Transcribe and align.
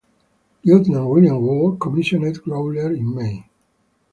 Lieutenant 0.63 1.05
William 1.11 1.37
Wall 1.45 1.75
commissioned 1.77 2.41
"Growler" 2.41 2.91
in 2.91 3.13
May. 3.13 3.45